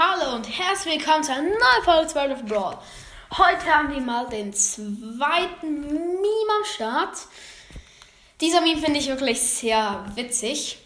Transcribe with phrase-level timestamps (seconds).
[0.00, 2.78] Hallo und herzlich willkommen zu einer neuen Folge 12 of Brawl.
[3.36, 7.18] Heute haben wir mal den zweiten Meme am Start.
[8.40, 10.78] Dieser Meme finde ich wirklich sehr witzig.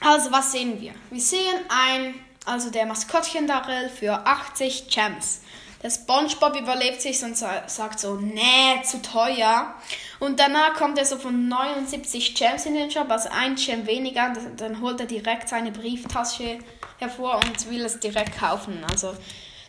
[0.00, 0.94] Also, was sehen wir?
[1.10, 5.40] Wir sehen ein, also der Maskottchen Darrell für 80 Gems.
[5.82, 9.74] Der SpongeBob überlebt sich und sagt so, nee, zu teuer.
[10.20, 14.34] Und danach kommt er so von 79 Gems in den Shop, also ein Gem weniger.
[14.56, 16.60] Dann holt er direkt seine Brieftasche
[16.98, 18.84] hervor und will es direkt kaufen.
[18.90, 19.14] Also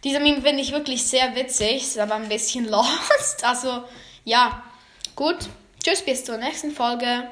[0.03, 3.43] dieser Meme finde ich wirklich sehr witzig, ist aber ein bisschen lost.
[3.43, 3.83] Also
[4.23, 4.63] ja,
[5.15, 5.37] gut.
[5.83, 7.27] Tschüss, bis zur nächsten Folge.